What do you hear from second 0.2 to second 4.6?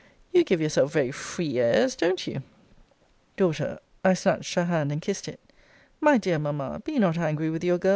You give yourself very free airs don't you? D. I snatched